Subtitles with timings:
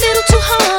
[0.00, 0.73] little too hard.